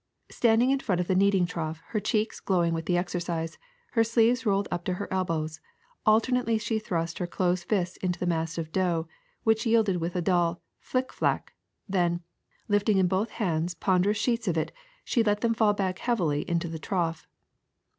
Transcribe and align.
Standing 0.31 0.71
in 0.71 0.79
front 0.79 0.99
of 0.99 1.05
the 1.07 1.13
kneading 1.13 1.45
trough, 1.45 1.83
her 1.89 1.99
cheeks 1.99 2.39
glowing 2.39 2.73
with 2.73 2.87
the 2.87 2.97
exercise, 2.97 3.59
her 3.91 4.03
sleeves 4.03 4.47
rolled 4.47 4.67
up 4.71 4.83
to 4.85 4.95
her 4.95 5.07
elbows, 5.13 5.61
alternately 6.07 6.57
she 6.57 6.79
thrust 6.79 7.19
her 7.19 7.27
closed 7.27 7.65
fists 7.69 7.97
into 7.97 8.19
the 8.19 8.25
mass 8.25 8.57
of 8.57 8.71
dough, 8.71 9.07
which 9.43 9.63
yielded 9.67 9.97
with 9.97 10.15
a 10.15 10.19
dull 10.23 10.59
flic 10.79 11.09
flac, 11.13 11.49
then, 11.87 12.23
lifting 12.67 12.97
in 12.97 13.05
both 13.07 13.29
hands 13.29 13.75
ponderous 13.75 14.17
sheets 14.17 14.47
of 14.47 14.57
it, 14.57 14.71
she 15.03 15.21
let 15.23 15.41
them 15.41 15.53
fall 15.53 15.73
back 15.75 15.99
heavily 15.99 16.49
into 16.49 16.67
the 16.67 16.79
trough. 16.79 17.27